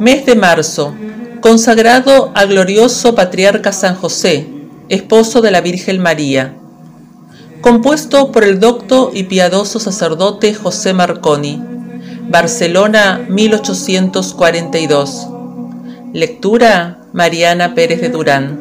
Mes 0.00 0.24
de 0.24 0.34
marzo, 0.34 0.96
consagrado 1.42 2.32
al 2.34 2.48
glorioso 2.48 3.14
patriarca 3.14 3.70
San 3.70 3.96
José, 3.96 4.48
esposo 4.88 5.42
de 5.42 5.50
la 5.50 5.60
Virgen 5.60 6.00
María. 6.00 6.54
Compuesto 7.60 8.32
por 8.32 8.44
el 8.44 8.60
docto 8.60 9.10
y 9.12 9.24
piadoso 9.24 9.78
sacerdote 9.78 10.54
José 10.54 10.94
Marconi. 10.94 11.62
Barcelona, 12.30 13.26
1842. 13.28 15.28
Lectura 16.14 17.00
Mariana 17.12 17.74
Pérez 17.74 18.00
de 18.00 18.08
Durán. 18.08 18.58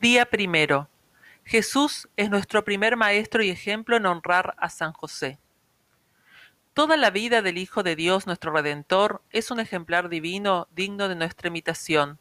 Día 0.00 0.24
primero. 0.24 0.88
Jesús 1.44 2.08
es 2.16 2.30
nuestro 2.30 2.64
primer 2.64 2.96
maestro 2.96 3.42
y 3.42 3.50
ejemplo 3.50 3.98
en 3.98 4.06
honrar 4.06 4.54
a 4.56 4.70
San 4.70 4.94
José. 4.94 5.38
Toda 6.78 6.96
la 6.96 7.10
vida 7.10 7.42
del 7.42 7.58
Hijo 7.58 7.82
de 7.82 7.96
Dios, 7.96 8.28
nuestro 8.28 8.52
Redentor, 8.52 9.20
es 9.30 9.50
un 9.50 9.58
ejemplar 9.58 10.08
divino 10.08 10.68
digno 10.76 11.08
de 11.08 11.16
nuestra 11.16 11.48
imitación. 11.48 12.20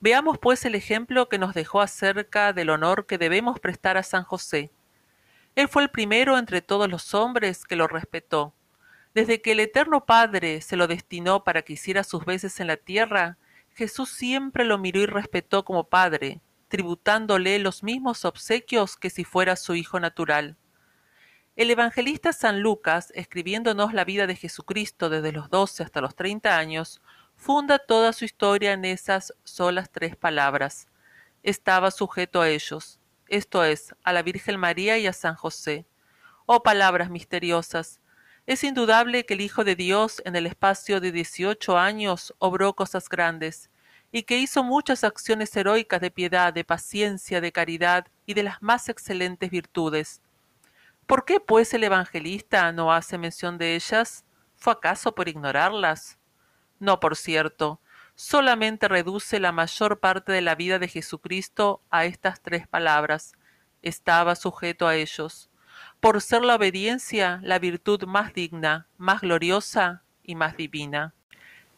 Veamos 0.00 0.36
pues 0.36 0.66
el 0.66 0.74
ejemplo 0.74 1.30
que 1.30 1.38
nos 1.38 1.54
dejó 1.54 1.80
acerca 1.80 2.52
del 2.52 2.68
honor 2.68 3.06
que 3.06 3.16
debemos 3.16 3.58
prestar 3.58 3.96
a 3.96 4.02
San 4.02 4.22
José. 4.22 4.70
Él 5.54 5.68
fue 5.68 5.82
el 5.82 5.88
primero 5.88 6.36
entre 6.36 6.60
todos 6.60 6.90
los 6.90 7.14
hombres 7.14 7.64
que 7.64 7.74
lo 7.74 7.88
respetó. 7.88 8.52
Desde 9.14 9.40
que 9.40 9.52
el 9.52 9.60
Eterno 9.60 10.04
Padre 10.04 10.60
se 10.60 10.76
lo 10.76 10.88
destinó 10.88 11.42
para 11.42 11.62
que 11.62 11.72
hiciera 11.72 12.04
sus 12.04 12.26
veces 12.26 12.60
en 12.60 12.66
la 12.66 12.76
tierra, 12.76 13.38
Jesús 13.74 14.10
siempre 14.10 14.66
lo 14.66 14.76
miró 14.76 15.00
y 15.00 15.06
respetó 15.06 15.64
como 15.64 15.84
Padre, 15.84 16.42
tributándole 16.68 17.58
los 17.60 17.82
mismos 17.82 18.26
obsequios 18.26 18.98
que 18.98 19.08
si 19.08 19.24
fuera 19.24 19.56
su 19.56 19.74
Hijo 19.74 19.98
natural. 20.00 20.58
El 21.56 21.70
evangelista 21.70 22.34
San 22.34 22.60
Lucas, 22.60 23.10
escribiéndonos 23.14 23.94
la 23.94 24.04
vida 24.04 24.26
de 24.26 24.36
Jesucristo 24.36 25.08
desde 25.08 25.32
los 25.32 25.48
12 25.48 25.84
hasta 25.84 26.02
los 26.02 26.14
30 26.14 26.58
años, 26.58 27.00
funda 27.34 27.78
toda 27.78 28.12
su 28.12 28.26
historia 28.26 28.74
en 28.74 28.84
esas 28.84 29.32
solas 29.42 29.90
tres 29.90 30.16
palabras. 30.16 30.86
Estaba 31.42 31.90
sujeto 31.90 32.42
a 32.42 32.50
ellos, 32.50 33.00
esto 33.26 33.64
es, 33.64 33.94
a 34.04 34.12
la 34.12 34.22
Virgen 34.22 34.60
María 34.60 34.98
y 34.98 35.06
a 35.06 35.14
San 35.14 35.34
José. 35.34 35.86
Oh 36.44 36.62
palabras 36.62 37.08
misteriosas. 37.08 38.02
Es 38.44 38.62
indudable 38.62 39.24
que 39.24 39.32
el 39.32 39.40
Hijo 39.40 39.64
de 39.64 39.76
Dios 39.76 40.20
en 40.26 40.36
el 40.36 40.46
espacio 40.46 41.00
de 41.00 41.10
18 41.10 41.78
años 41.78 42.34
obró 42.38 42.74
cosas 42.74 43.08
grandes, 43.08 43.70
y 44.12 44.24
que 44.24 44.36
hizo 44.36 44.62
muchas 44.62 45.04
acciones 45.04 45.56
heroicas 45.56 46.02
de 46.02 46.10
piedad, 46.10 46.52
de 46.52 46.64
paciencia, 46.64 47.40
de 47.40 47.50
caridad 47.50 48.08
y 48.26 48.34
de 48.34 48.42
las 48.42 48.60
más 48.60 48.90
excelentes 48.90 49.50
virtudes 49.50 50.20
¿Por 51.06 51.24
qué, 51.24 51.38
pues, 51.38 51.72
el 51.72 51.84
evangelista 51.84 52.72
no 52.72 52.92
hace 52.92 53.16
mención 53.16 53.58
de 53.58 53.76
ellas? 53.76 54.24
¿Fue 54.56 54.72
acaso 54.72 55.14
por 55.14 55.28
ignorarlas? 55.28 56.18
No, 56.80 56.98
por 56.98 57.14
cierto, 57.14 57.80
solamente 58.16 58.88
reduce 58.88 59.38
la 59.38 59.52
mayor 59.52 60.00
parte 60.00 60.32
de 60.32 60.40
la 60.40 60.56
vida 60.56 60.80
de 60.80 60.88
Jesucristo 60.88 61.80
a 61.90 62.06
estas 62.06 62.40
tres 62.40 62.66
palabras. 62.66 63.34
Estaba 63.82 64.34
sujeto 64.34 64.88
a 64.88 64.96
ellos, 64.96 65.48
por 66.00 66.20
ser 66.20 66.42
la 66.42 66.56
obediencia 66.56 67.38
la 67.44 67.60
virtud 67.60 68.02
más 68.04 68.34
digna, 68.34 68.88
más 68.98 69.20
gloriosa 69.20 70.02
y 70.24 70.34
más 70.34 70.56
divina. 70.56 71.14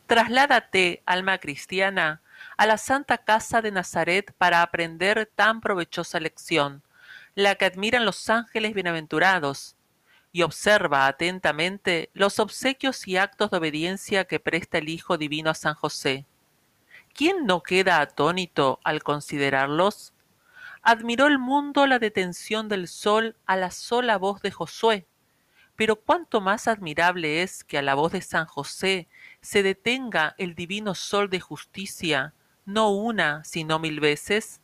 Trasládate, 0.07 1.03
alma 1.05 1.37
cristiana, 1.37 2.23
a 2.57 2.65
la 2.65 2.79
santa 2.79 3.19
casa 3.19 3.61
de 3.61 3.73
Nazaret 3.73 4.33
para 4.39 4.63
aprender 4.63 5.31
tan 5.35 5.61
provechosa 5.61 6.19
lección 6.19 6.83
la 7.43 7.55
que 7.55 7.67
admiran 7.67 8.05
los 8.05 8.29
ángeles 8.31 8.75
bienaventurados, 8.75 9.77
y 10.33 10.43
observa 10.43 11.07
atentamente 11.07 12.11
los 12.13 12.41
obsequios 12.41 13.07
y 13.07 13.17
actos 13.17 13.53
de 13.53 13.59
obediencia 13.59 14.25
que 14.25 14.41
presta 14.41 14.79
el 14.79 14.89
Hijo 14.89 15.19
Divino 15.19 15.49
a 15.49 15.55
San 15.55 15.75
José. 15.75 16.27
¿Quién 17.15 17.47
no 17.47 17.63
queda 17.63 18.01
atónito 18.01 18.81
al 18.83 19.05
considerarlos? 19.05 20.13
Admiró 20.83 21.29
el 21.29 21.39
mundo 21.39 21.87
la 21.87 22.01
detención 22.01 22.69
del 22.69 22.89
sol 22.89 23.37
a 23.47 23.55
la 23.55 23.71
sola 23.71 24.19
voz 24.19 24.43
de 24.43 24.51
Josué, 24.51 25.07
pero 25.77 25.95
cuánto 25.95 26.41
más 26.41 26.67
admirable 26.67 27.43
es 27.43 27.63
que 27.63 27.79
a 27.79 27.83
la 27.83 27.95
voz 27.95 28.11
de 28.11 28.21
San 28.21 28.47
José 28.47 29.07
se 29.43 29.63
detenga 29.63 30.35
el 30.39 30.57
divino 30.57 30.97
sol 30.97 31.31
de 31.31 31.39
justicia, 31.39 32.35
no 32.65 32.91
una, 32.91 33.45
sino 33.45 33.79
mil 33.79 34.01
veces. 34.01 34.61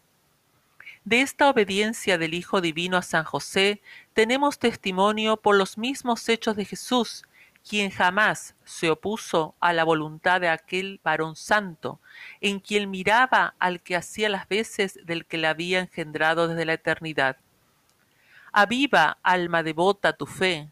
De 1.04 1.20
esta 1.20 1.50
obediencia 1.50 2.16
del 2.16 2.32
Hijo 2.32 2.62
Divino 2.62 2.96
a 2.96 3.02
San 3.02 3.24
José 3.24 3.82
tenemos 4.14 4.58
testimonio 4.58 5.36
por 5.36 5.54
los 5.54 5.76
mismos 5.76 6.26
hechos 6.30 6.56
de 6.56 6.64
Jesús, 6.64 7.24
quien 7.68 7.90
jamás 7.90 8.54
se 8.64 8.88
opuso 8.88 9.54
a 9.60 9.74
la 9.74 9.84
voluntad 9.84 10.40
de 10.40 10.48
aquel 10.48 11.00
varón 11.04 11.36
santo, 11.36 12.00
en 12.40 12.58
quien 12.58 12.90
miraba 12.90 13.54
al 13.58 13.82
que 13.82 13.96
hacía 13.96 14.30
las 14.30 14.48
veces 14.48 14.98
del 15.04 15.26
que 15.26 15.36
le 15.36 15.46
había 15.46 15.80
engendrado 15.80 16.48
desde 16.48 16.64
la 16.64 16.72
eternidad. 16.72 17.36
Aviva, 18.50 19.18
alma 19.22 19.62
devota, 19.62 20.14
tu 20.14 20.24
fe. 20.24 20.70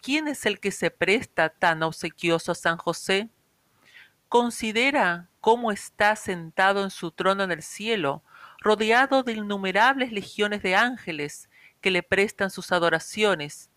¿Quién 0.00 0.26
es 0.26 0.46
el 0.46 0.58
que 0.58 0.72
se 0.72 0.90
presta 0.90 1.50
tan 1.50 1.82
obsequioso 1.82 2.52
a 2.52 2.54
San 2.54 2.78
José? 2.78 3.28
Considera 4.30 5.28
cómo 5.42 5.70
está 5.70 6.16
sentado 6.16 6.82
en 6.82 6.90
su 6.90 7.10
trono 7.10 7.44
en 7.44 7.52
el 7.52 7.62
cielo, 7.62 8.22
rodeado 8.66 9.22
de 9.22 9.34
innumerables 9.34 10.10
legiones 10.10 10.60
de 10.60 10.74
ángeles 10.74 11.48
que 11.80 11.92
le 11.92 12.02
prestan 12.02 12.50
sus 12.50 12.72
adoraciones, 12.72 13.70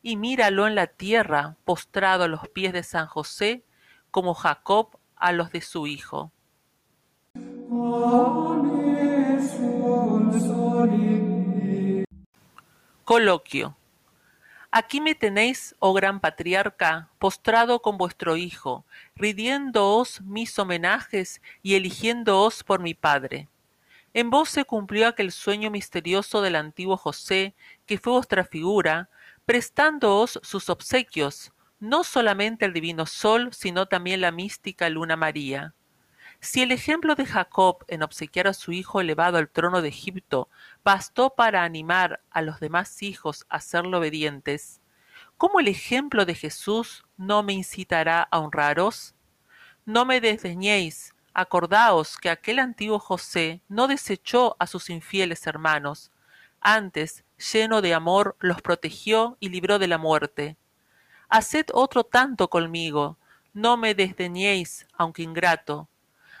y 0.00 0.14
míralo 0.14 0.68
en 0.68 0.76
la 0.76 0.86
tierra, 0.86 1.56
postrado 1.64 2.22
a 2.22 2.28
los 2.28 2.46
pies 2.50 2.72
de 2.72 2.84
San 2.84 3.08
José, 3.08 3.64
como 4.12 4.34
Jacob 4.34 4.96
a 5.16 5.32
los 5.32 5.50
de 5.50 5.60
su 5.60 5.88
hijo. 5.88 6.30
Coloquio. 13.04 13.76
Aquí 14.70 15.00
me 15.00 15.16
tenéis, 15.16 15.74
oh 15.80 15.94
gran 15.94 16.20
patriarca, 16.20 17.08
postrado 17.18 17.82
con 17.82 17.98
vuestro 17.98 18.36
hijo, 18.36 18.84
ridiéndoos 19.16 20.20
mis 20.20 20.56
homenajes 20.60 21.42
y 21.60 21.74
eligiéndoos 21.74 22.62
por 22.62 22.78
mi 22.78 22.94
padre. 22.94 23.48
En 24.18 24.30
vos 24.30 24.48
se 24.48 24.64
cumplió 24.64 25.06
aquel 25.06 25.30
sueño 25.30 25.70
misterioso 25.70 26.42
del 26.42 26.56
antiguo 26.56 26.96
José, 26.96 27.54
que 27.86 27.98
fue 27.98 28.14
vuestra 28.14 28.42
figura, 28.42 29.10
prestándoos 29.46 30.40
sus 30.42 30.70
obsequios, 30.70 31.52
no 31.78 32.02
solamente 32.02 32.64
el 32.64 32.72
divino 32.72 33.06
sol, 33.06 33.50
sino 33.52 33.86
también 33.86 34.20
la 34.20 34.32
mística 34.32 34.90
luna 34.90 35.14
María. 35.14 35.72
Si 36.40 36.62
el 36.62 36.72
ejemplo 36.72 37.14
de 37.14 37.26
Jacob 37.26 37.84
en 37.86 38.02
obsequiar 38.02 38.48
a 38.48 38.54
su 38.54 38.72
hijo 38.72 39.00
elevado 39.00 39.38
al 39.38 39.50
trono 39.50 39.82
de 39.82 39.90
Egipto 39.90 40.48
bastó 40.82 41.36
para 41.36 41.62
animar 41.62 42.20
a 42.32 42.42
los 42.42 42.58
demás 42.58 43.04
hijos 43.04 43.46
a 43.48 43.60
serlo 43.60 43.98
obedientes, 43.98 44.80
¿cómo 45.36 45.60
el 45.60 45.68
ejemplo 45.68 46.24
de 46.26 46.34
Jesús 46.34 47.04
no 47.16 47.44
me 47.44 47.52
incitará 47.52 48.22
a 48.22 48.40
honraros? 48.40 49.14
No 49.84 50.04
me 50.04 50.20
desdeñéis, 50.20 51.14
Acordaos 51.40 52.16
que 52.16 52.30
aquel 52.30 52.58
antiguo 52.58 52.98
José 52.98 53.60
no 53.68 53.86
desechó 53.86 54.56
a 54.58 54.66
sus 54.66 54.90
infieles 54.90 55.46
hermanos, 55.46 56.10
antes, 56.60 57.22
lleno 57.52 57.80
de 57.80 57.94
amor, 57.94 58.34
los 58.40 58.60
protegió 58.60 59.36
y 59.38 59.48
libró 59.48 59.78
de 59.78 59.86
la 59.86 59.98
muerte. 59.98 60.56
Haced 61.28 61.66
otro 61.74 62.02
tanto 62.02 62.50
conmigo, 62.50 63.18
no 63.54 63.76
me 63.76 63.94
desdeñéis, 63.94 64.88
aunque 64.94 65.22
ingrato. 65.22 65.88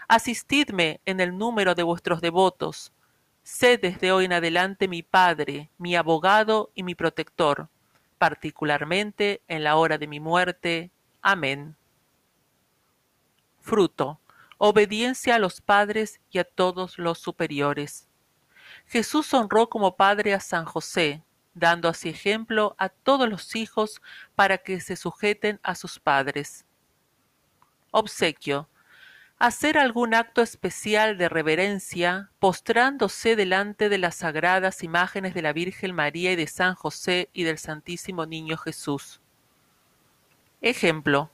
Asistidme 0.08 1.00
en 1.06 1.20
el 1.20 1.38
número 1.38 1.76
de 1.76 1.84
vuestros 1.84 2.20
devotos. 2.20 2.92
Sed 3.44 3.78
desde 3.80 4.10
hoy 4.10 4.24
en 4.24 4.32
adelante 4.32 4.88
mi 4.88 5.04
Padre, 5.04 5.70
mi 5.78 5.94
abogado 5.94 6.72
y 6.74 6.82
mi 6.82 6.96
protector, 6.96 7.68
particularmente 8.18 9.42
en 9.46 9.62
la 9.62 9.76
hora 9.76 9.96
de 9.96 10.08
mi 10.08 10.18
muerte. 10.18 10.90
Amén. 11.22 11.76
Fruto 13.60 14.18
obediencia 14.58 15.36
a 15.36 15.38
los 15.38 15.60
padres 15.60 16.20
y 16.30 16.38
a 16.38 16.44
todos 16.44 16.98
los 16.98 17.18
superiores. 17.18 18.08
Jesús 18.86 19.32
honró 19.32 19.68
como 19.68 19.96
padre 19.96 20.34
a 20.34 20.40
San 20.40 20.64
José, 20.64 21.22
dando 21.54 21.88
así 21.88 22.08
ejemplo 22.08 22.74
a 22.78 22.88
todos 22.88 23.28
los 23.28 23.54
hijos 23.56 24.02
para 24.34 24.58
que 24.58 24.80
se 24.80 24.96
sujeten 24.96 25.60
a 25.62 25.74
sus 25.74 25.98
padres. 25.98 26.64
Obsequio. 27.90 28.68
Hacer 29.38 29.78
algún 29.78 30.14
acto 30.14 30.42
especial 30.42 31.16
de 31.16 31.28
reverencia, 31.28 32.32
postrándose 32.40 33.36
delante 33.36 33.88
de 33.88 33.98
las 33.98 34.16
sagradas 34.16 34.82
imágenes 34.82 35.32
de 35.32 35.42
la 35.42 35.52
Virgen 35.52 35.94
María 35.94 36.32
y 36.32 36.36
de 36.36 36.48
San 36.48 36.74
José 36.74 37.28
y 37.32 37.44
del 37.44 37.58
Santísimo 37.58 38.26
Niño 38.26 38.56
Jesús. 38.56 39.20
Ejemplo. 40.60 41.30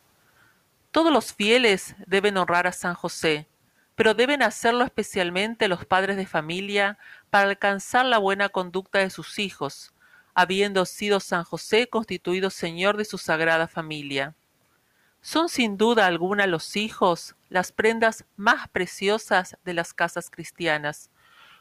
Todos 0.95 1.13
los 1.13 1.35
fieles 1.35 1.97
deben 2.07 2.37
honrar 2.37 2.69
a 2.69 2.73
San 2.73 2.95
José, 2.95 3.49
pero 3.97 4.15
deben 4.15 4.45
hacerlo 4.45 4.85
especialmente 4.85 5.67
los 5.67 5.85
padres 5.85 6.17
de 6.17 6.25
familia 6.25 6.99
para 7.31 7.49
alcanzar 7.49 8.07
la 8.07 8.19
buena 8.19 8.49
conducta 8.49 9.01
de 9.01 9.11
sus 9.11 9.41
hijos, 9.41 9.93
habiendo 10.35 10.87
sido 10.87 11.19
San 11.19 11.43
José 11.43 11.89
constituido 11.89 12.49
Señor 12.49 12.97
de 12.97 13.05
su 13.05 13.19
sagrada 13.19 13.67
familia. 13.67 14.37
Son 15.21 15.49
sin 15.49 15.77
duda 15.77 16.07
alguna 16.07 16.47
los 16.47 16.77
hijos 16.77 17.35
las 17.49 17.73
prendas 17.73 18.25
más 18.37 18.69
preciosas 18.69 19.57
de 19.65 19.75
las 19.75 19.95
casas 19.95 20.31
cristianas, 20.31 21.11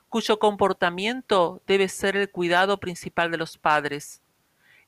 cuyo 0.10 0.38
comportamiento 0.38 1.60
debe 1.66 1.90
ser 1.90 2.16
el 2.18 2.30
cuidado 2.30 2.80
principal 2.80 3.32
de 3.32 3.38
los 3.40 3.58
padres. 3.58 4.22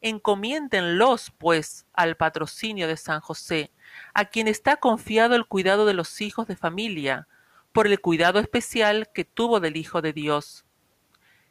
Encomiéndenlos, 0.02 1.32
pues, 1.38 1.86
al 1.94 2.18
patrocinio 2.18 2.88
de 2.88 2.98
San 2.98 3.22
José, 3.22 3.72
a 4.14 4.26
quien 4.26 4.48
está 4.48 4.78
confiado 4.78 5.36
el 5.36 5.46
cuidado 5.46 5.86
de 5.86 5.94
los 5.94 6.22
hijos 6.22 6.48
de 6.48 6.56
familia, 6.56 7.28
por 7.76 7.88
el 7.88 8.00
cuidado 8.00 8.40
especial 8.40 9.10
que 9.14 9.26
tuvo 9.26 9.60
del 9.60 9.76
Hijo 9.76 10.02
de 10.02 10.14
Dios. 10.14 10.64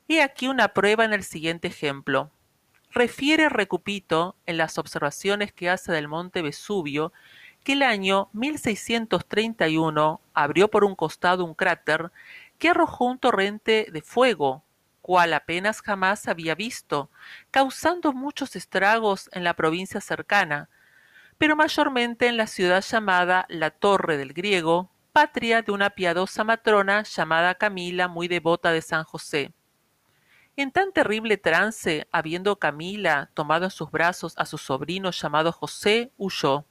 He 0.08 0.23
aquí 0.23 0.49
una 0.49 0.69
prueba 0.69 1.05
en 1.05 1.12
el 1.12 1.23
siguiente 1.23 1.69
ejemplo. 1.69 2.31
Refiere 2.91 3.50
Recupito, 3.50 4.35
en 4.46 4.56
las 4.56 4.79
observaciones 4.79 5.52
que 5.52 5.69
hace 5.69 5.93
del 5.93 6.08
monte 6.08 6.41
Vesubio, 6.41 7.12
que 7.62 7.75
el 7.75 7.82
año 7.82 8.31
1631 8.32 10.20
abrió 10.32 10.70
por 10.70 10.85
un 10.85 10.94
costado 10.94 11.44
un 11.44 11.55
cráter 11.55 12.11
que 12.58 12.70
arrojó 12.70 13.05
un 13.05 13.19
torrente 13.19 13.88
de 13.93 14.00
fuego, 14.00 14.63
cual 15.04 15.34
apenas 15.34 15.82
jamás 15.82 16.28
había 16.28 16.54
visto, 16.54 17.10
causando 17.50 18.14
muchos 18.14 18.56
estragos 18.56 19.28
en 19.32 19.44
la 19.44 19.52
provincia 19.52 20.00
cercana, 20.00 20.70
pero 21.36 21.56
mayormente 21.56 22.26
en 22.26 22.38
la 22.38 22.46
ciudad 22.46 22.82
llamada 22.82 23.44
La 23.50 23.68
Torre 23.68 24.16
del 24.16 24.32
Griego, 24.32 24.90
patria 25.12 25.60
de 25.60 25.72
una 25.72 25.90
piadosa 25.90 26.42
matrona 26.42 27.02
llamada 27.02 27.54
Camila, 27.56 28.08
muy 28.08 28.28
devota 28.28 28.72
de 28.72 28.80
San 28.80 29.04
José. 29.04 29.52
En 30.56 30.72
tan 30.72 30.90
terrible 30.90 31.36
trance, 31.36 32.08
habiendo 32.10 32.58
Camila 32.58 33.28
tomado 33.34 33.66
en 33.66 33.70
sus 33.72 33.90
brazos 33.90 34.32
a 34.38 34.46
su 34.46 34.56
sobrino 34.56 35.10
llamado 35.10 35.52
José, 35.52 36.12
huyó. 36.16 36.64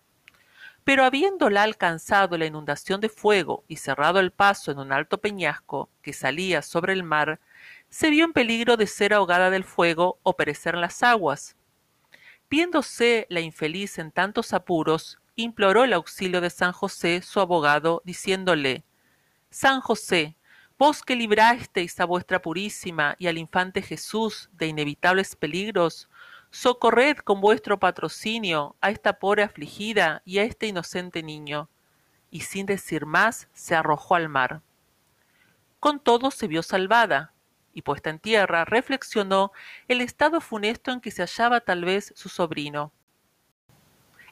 Pero 0.83 1.05
habiéndola 1.05 1.61
alcanzado 1.61 2.35
la 2.35 2.47
inundación 2.47 2.99
de 2.99 3.09
fuego 3.09 3.63
y 3.67 3.75
cerrado 3.75 4.19
el 4.19 4.31
paso 4.31 4.71
en 4.71 4.79
un 4.79 4.91
alto 4.91 5.19
peñasco 5.19 5.91
que 6.01 6.13
salía 6.13 6.63
sobre 6.63 6.93
el 6.93 7.03
mar, 7.03 7.39
se 7.93 8.09
vio 8.09 8.25
en 8.25 8.33
peligro 8.33 8.75
de 8.75 8.87
ser 8.87 9.13
ahogada 9.13 9.51
del 9.51 9.63
fuego 9.63 10.17
o 10.23 10.35
perecer 10.35 10.73
en 10.73 10.81
las 10.81 11.03
aguas. 11.03 11.55
Viéndose 12.49 13.27
la 13.29 13.39
infeliz 13.39 13.99
en 13.99 14.09
tantos 14.09 14.51
apuros, 14.53 15.19
imploró 15.35 15.83
el 15.83 15.93
auxilio 15.93 16.41
de 16.41 16.49
San 16.49 16.71
José, 16.71 17.21
su 17.21 17.39
abogado, 17.39 18.01
diciéndole 18.03 18.83
San 19.51 19.79
José, 19.79 20.35
Vos 20.79 21.03
que 21.03 21.15
librasteis 21.15 21.99
a 21.99 22.05
vuestra 22.05 22.41
purísima 22.41 23.15
y 23.19 23.27
al 23.27 23.37
infante 23.37 23.83
Jesús 23.83 24.49
de 24.53 24.65
inevitables 24.65 25.35
peligros, 25.35 26.09
socorred 26.49 27.17
con 27.17 27.41
vuestro 27.41 27.79
patrocinio 27.79 28.75
a 28.81 28.89
esta 28.89 29.19
pobre 29.19 29.43
afligida 29.43 30.23
y 30.25 30.39
a 30.39 30.43
este 30.45 30.65
inocente 30.65 31.21
niño. 31.21 31.69
Y 32.31 32.39
sin 32.39 32.65
decir 32.65 33.05
más, 33.05 33.49
se 33.53 33.75
arrojó 33.75 34.15
al 34.15 34.29
mar. 34.29 34.63
Con 35.79 35.99
todo 35.99 36.31
se 36.31 36.47
vio 36.47 36.63
salvada, 36.63 37.32
y 37.73 37.81
puesta 37.81 38.09
en 38.09 38.19
tierra, 38.19 38.65
reflexionó 38.65 39.51
el 39.87 40.01
estado 40.01 40.41
funesto 40.41 40.91
en 40.91 41.01
que 41.01 41.11
se 41.11 41.21
hallaba 41.21 41.61
tal 41.61 41.83
vez 41.85 42.13
su 42.15 42.29
sobrino. 42.29 42.91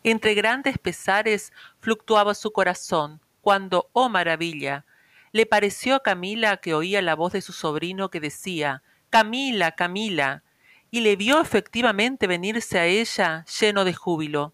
Entre 0.04 0.34
grandes 0.34 0.78
pesares 0.78 1.52
fluctuaba 1.80 2.34
su 2.34 2.52
corazón, 2.52 3.22
cuando, 3.42 3.90
oh 3.94 4.10
maravilla, 4.10 4.86
le 5.32 5.46
pareció 5.46 5.96
a 5.96 6.04
Camila 6.04 6.58
que 6.58 6.74
oía 6.74 7.02
la 7.02 7.16
voz 7.16 7.34
de 7.34 7.42
su 7.42 7.54
sobrino 7.54 8.10
que 8.10 8.20
decía 8.20 8.84
Camila, 9.10 9.72
Camila, 9.72 10.44
y 10.90 11.02
le 11.02 11.16
vio 11.16 11.40
efectivamente 11.40 12.28
venirse 12.28 12.80
a 12.80 12.86
ella 12.86 13.46
lleno 13.60 13.86
de 13.86 13.94
júbilo. 13.94 14.54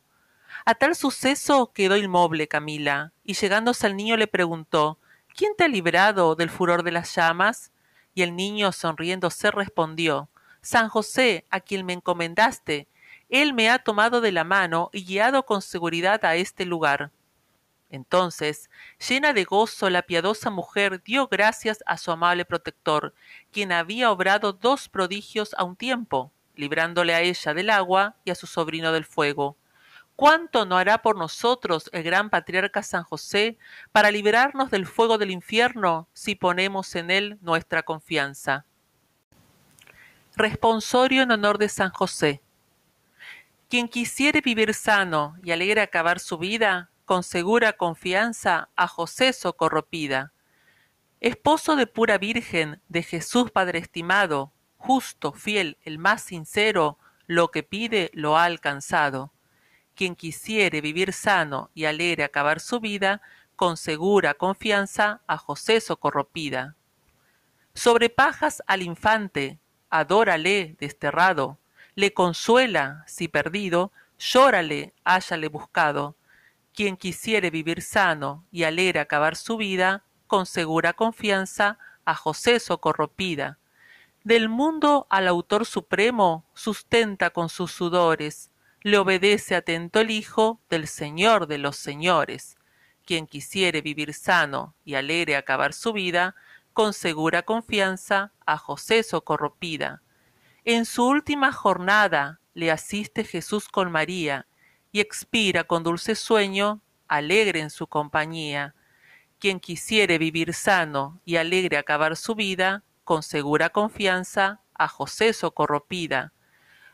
A 0.65 0.75
tal 0.75 0.95
suceso 0.95 1.71
quedó 1.73 1.97
inmoble 1.97 2.47
Camila, 2.47 3.13
y 3.23 3.33
llegándose 3.33 3.87
al 3.87 3.95
niño 3.95 4.17
le 4.17 4.27
preguntó 4.27 4.99
¿Quién 5.35 5.53
te 5.55 5.63
ha 5.63 5.67
librado 5.67 6.35
del 6.35 6.49
furor 6.49 6.83
de 6.83 6.91
las 6.91 7.15
llamas? 7.15 7.71
Y 8.17 8.23
el 8.23 8.35
niño 8.35 8.71
sonriéndose 8.71 9.51
respondió 9.51 10.27
San 10.61 10.89
José, 10.89 11.45
a 11.51 11.59
quien 11.59 11.85
me 11.85 11.93
encomendaste, 11.93 12.87
él 13.29 13.53
me 13.53 13.69
ha 13.69 13.77
tomado 13.77 14.21
de 14.21 14.31
la 14.31 14.43
mano 14.43 14.89
y 14.91 15.05
guiado 15.05 15.45
con 15.45 15.61
seguridad 15.61 16.25
a 16.25 16.35
este 16.35 16.65
lugar. 16.65 17.11
Entonces, 17.91 18.71
llena 19.07 19.33
de 19.33 19.43
gozo, 19.43 19.91
la 19.91 20.01
piadosa 20.01 20.49
mujer 20.49 21.03
dio 21.03 21.27
gracias 21.27 21.83
a 21.85 21.99
su 21.99 22.09
amable 22.09 22.43
protector, 22.43 23.13
quien 23.51 23.71
había 23.71 24.09
obrado 24.09 24.51
dos 24.51 24.89
prodigios 24.89 25.53
a 25.55 25.63
un 25.63 25.75
tiempo, 25.75 26.31
librándole 26.55 27.13
a 27.13 27.21
ella 27.21 27.53
del 27.53 27.69
agua 27.69 28.15
y 28.25 28.31
a 28.31 28.35
su 28.35 28.47
sobrino 28.47 28.93
del 28.93 29.05
fuego. 29.05 29.57
¿Cuánto 30.17 30.65
no 30.65 30.77
hará 30.77 31.03
por 31.03 31.15
nosotros 31.15 31.91
el 31.93 32.01
gran 32.01 32.31
patriarca 32.31 32.81
San 32.81 33.03
José 33.03 33.59
para 33.91 34.09
liberarnos 34.09 34.71
del 34.71 34.87
fuego 34.87 35.19
del 35.19 35.29
infierno 35.29 36.07
si 36.11 36.33
ponemos 36.33 36.95
en 36.95 37.11
él 37.11 37.37
nuestra 37.41 37.83
confianza? 37.83 38.65
Responsorio 40.35 41.21
en 41.21 41.29
honor 41.29 41.59
de 41.59 41.69
San 41.69 41.91
José. 41.91 42.41
Quien 43.69 43.87
quisiere 43.87 44.41
vivir 44.41 44.73
sano 44.73 45.35
y 45.43 45.51
alegre 45.51 45.81
acabar 45.81 46.19
su 46.19 46.39
vida, 46.39 46.89
con 47.05 47.21
segura 47.21 47.73
confianza 47.73 48.69
a 48.75 48.87
José 48.87 49.33
Socorropida. 49.33 50.33
Esposo 51.19 51.75
de 51.75 51.85
pura 51.85 52.17
Virgen, 52.17 52.81
de 52.89 53.03
Jesús 53.03 53.51
Padre 53.51 53.77
estimado, 53.77 54.51
justo, 54.77 55.31
fiel, 55.31 55.77
el 55.83 55.99
más 55.99 56.23
sincero, 56.23 56.97
lo 57.27 57.51
que 57.51 57.61
pide 57.61 58.09
lo 58.15 58.35
ha 58.35 58.45
alcanzado. 58.45 59.31
Quien 59.97 60.15
quisiere 60.15 60.79
vivir 60.79 61.11
sano 61.11 61.71
y 61.73 61.85
alegre 61.85 62.23
acabar 62.23 62.59
su 62.59 62.79
vida, 62.79 63.19
con 63.55 63.77
segura 63.77 64.35
confianza 64.35 65.21
a 65.25 65.39
José 65.39 65.81
Socorropida. 65.81 66.75
Sobre 67.73 68.11
pajas 68.11 68.61
al 68.67 68.83
infante, 68.83 69.57
adórale 69.89 70.75
desterrado, 70.79 71.57
le 71.95 72.13
consuela 72.13 73.03
si 73.07 73.27
perdido, 73.27 73.91
llórale 74.19 74.93
háyale 75.03 75.47
buscado, 75.47 76.15
quien 76.75 76.95
quisiere 76.95 77.49
vivir 77.49 77.81
sano 77.81 78.45
y 78.51 78.65
alegre 78.65 78.99
acabar 78.99 79.35
su 79.35 79.57
vida, 79.57 80.03
con 80.27 80.45
segura 80.45 80.93
confianza, 80.93 81.79
a 82.05 82.13
José 82.13 82.59
Socorropida. 82.59 83.57
Del 84.23 84.47
mundo 84.47 85.07
al 85.09 85.27
autor 85.27 85.65
supremo 85.65 86.45
sustenta 86.53 87.31
con 87.31 87.49
sus 87.49 87.71
sudores, 87.71 88.51
le 88.81 88.97
obedece 88.97 89.55
atento 89.55 89.99
el 89.99 90.11
Hijo 90.11 90.61
del 90.69 90.87
Señor 90.87 91.47
de 91.47 91.57
los 91.57 91.77
Señores. 91.77 92.57
Quien 93.05 93.27
quisiere 93.27 93.81
vivir 93.81 94.13
sano 94.13 94.75
y 94.83 94.95
alegre 94.95 95.35
acabar 95.35 95.73
su 95.73 95.93
vida, 95.93 96.35
con 96.73 96.93
segura 96.93 97.41
confianza, 97.43 98.33
a 98.45 98.57
José 98.57 99.03
Socorropida. 99.03 100.01
En 100.63 100.85
su 100.85 101.07
última 101.07 101.51
jornada 101.51 102.39
le 102.53 102.71
asiste 102.71 103.23
Jesús 103.23 103.67
con 103.67 103.91
María, 103.91 104.47
y 104.91 104.99
expira 104.99 105.63
con 105.63 105.83
dulce 105.83 106.15
sueño, 106.15 106.81
alegre 107.07 107.59
en 107.59 107.69
su 107.69 107.87
compañía. 107.87 108.75
Quien 109.39 109.59
quisiere 109.59 110.17
vivir 110.17 110.53
sano 110.53 111.21
y 111.25 111.35
alegre 111.37 111.77
acabar 111.77 112.15
su 112.15 112.35
vida, 112.35 112.83
con 113.03 113.23
segura 113.23 113.69
confianza, 113.69 114.61
a 114.73 114.87
José 114.87 115.33
socorropida. 115.33 116.33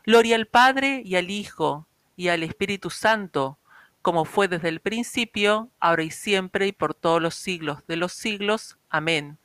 Gloria 0.06 0.36
al 0.36 0.46
Padre 0.46 1.00
y 1.02 1.16
al 1.16 1.30
Hijo 1.30 1.88
y 2.14 2.28
al 2.28 2.42
Espíritu 2.42 2.90
Santo, 2.90 3.58
como 4.02 4.26
fue 4.26 4.48
desde 4.48 4.68
el 4.68 4.80
principio, 4.80 5.70
ahora 5.80 6.02
y 6.02 6.10
siempre 6.10 6.66
y 6.66 6.72
por 6.72 6.94
todos 6.94 7.22
los 7.22 7.34
siglos 7.34 7.86
de 7.86 7.96
los 7.96 8.12
siglos. 8.12 8.76
Amén. 8.90 9.38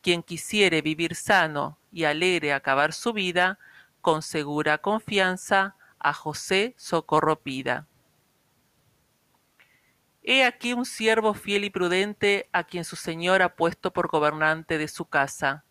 Quien 0.00 0.22
quisiere 0.22 0.80
vivir 0.80 1.14
sano 1.14 1.78
y 1.92 2.04
alegre 2.04 2.54
acabar 2.54 2.94
su 2.94 3.12
vida, 3.12 3.58
con 4.00 4.22
segura 4.22 4.78
confianza, 4.78 5.76
a 5.98 6.14
José 6.14 6.74
socorropida. 6.78 7.86
He 10.22 10.42
aquí 10.42 10.72
un 10.72 10.86
siervo 10.86 11.34
fiel 11.34 11.64
y 11.64 11.70
prudente 11.70 12.48
a 12.52 12.64
quien 12.64 12.84
su 12.84 12.96
Señor 12.96 13.42
ha 13.42 13.56
puesto 13.56 13.92
por 13.92 14.08
gobernante 14.08 14.78
de 14.78 14.88
su 14.88 15.04
casa. 15.04 15.64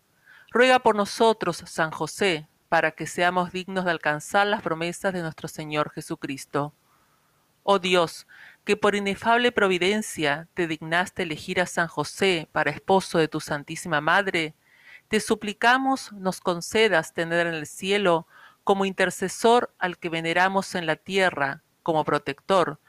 Ruega 0.51 0.77
por 0.77 0.95
nosotros, 0.95 1.63
San 1.65 1.89
José, 1.89 2.47
para 2.69 2.91
que 2.91 3.07
seamos 3.07 3.51
dignos 3.51 3.85
de 3.85 3.91
alcanzar 3.91 4.47
las 4.47 4.61
promesas 4.61 5.13
de 5.13 5.21
nuestro 5.21 5.47
Señor 5.47 5.91
Jesucristo. 5.91 6.73
Oh 7.63 7.79
Dios, 7.79 8.27
que 8.63 8.77
por 8.77 8.95
inefable 8.95 9.51
providencia 9.51 10.47
te 10.53 10.67
dignaste 10.67 11.23
elegir 11.23 11.59
a 11.59 11.65
San 11.65 11.87
José 11.87 12.47
para 12.51 12.71
esposo 12.71 13.17
de 13.17 13.27
tu 13.27 13.39
Santísima 13.39 14.01
Madre, 14.01 14.55
te 15.07 15.19
suplicamos 15.19 16.11
nos 16.13 16.41
concedas 16.41 17.13
tener 17.13 17.47
en 17.47 17.53
el 17.53 17.67
cielo 17.67 18.27
como 18.63 18.85
intercesor 18.85 19.73
al 19.79 19.97
que 19.97 20.09
veneramos 20.09 20.75
en 20.75 20.85
la 20.85 20.97
tierra, 20.97 21.63
como 21.83 22.03
protector, 22.03 22.79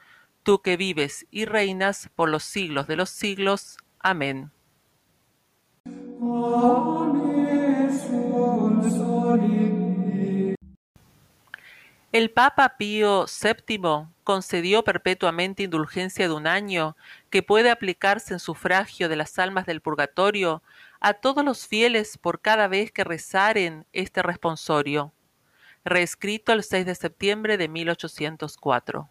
tú 0.43 0.61
que 0.61 0.77
vives 0.77 1.27
y 1.31 1.45
reinas 1.45 2.11
por 2.17 2.29
los 2.29 2.43
siglos 2.43 2.87
de 2.89 2.97
los 2.97 3.11
siglos. 3.11 3.79
Amén. 4.01 4.51
El 12.11 12.31
Papa 12.31 12.79
Pío 12.79 13.27
VII 13.27 14.07
concedió 14.25 14.83
perpetuamente 14.83 15.65
indulgencia 15.65 16.27
de 16.27 16.33
un 16.33 16.47
año 16.47 16.97
que 17.29 17.43
puede 17.43 17.71
aplicarse 17.71 18.33
en 18.33 18.41
sufragio 18.41 19.11
de 19.11 19.17
las 19.17 19.39
almas 19.39 19.67
del 19.67 19.83
purgatorio 19.83 20.63
a 21.01 21.13
todos 21.13 21.45
los 21.45 21.67
fieles 21.67 22.17
por 22.17 22.41
cada 22.41 22.67
vez 22.67 22.93
que 22.93 23.05
rezaren 23.05 23.85
este 23.93 24.23
responsorio. 24.23 25.13
Reescrito 25.85 26.55
el 26.55 26.65
6 26.65 26.87
de 26.87 26.95
septiembre 26.95 27.59
de 27.59 27.69
1804. 27.69 29.11